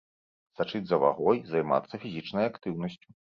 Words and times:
Сачыць 0.59 0.85
за 0.91 0.97
вагой, 1.03 1.43
займацца 1.51 2.01
фізічнай 2.07 2.51
актыўнасцю. 2.53 3.07